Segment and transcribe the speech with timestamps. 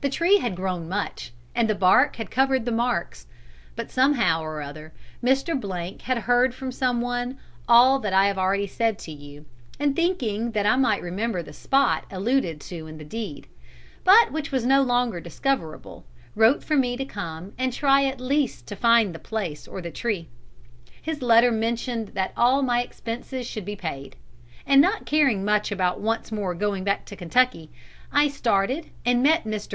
[0.00, 3.26] "'The tree had grown much, and the bark had covered the marks.
[3.74, 4.92] But somehow or other
[5.24, 6.02] Mr.
[6.04, 9.46] had heard from some one all that I have already said to you,
[9.80, 13.46] and thinking that I might remember the spot alluded to in the deed,
[14.02, 16.04] but which was no longer discoverable,
[16.34, 19.92] wrote for me to come and try at least to find the place or the
[19.92, 20.28] tree.
[21.00, 24.16] His letter mentioned that all my expenses should be paid;
[24.66, 27.70] and not caring much about once more going back to Kentucky,
[28.12, 29.72] I started and met Mr.